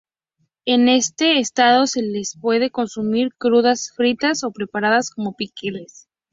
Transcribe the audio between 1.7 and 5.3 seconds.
se las puede consumir crudas, fritas o preparadas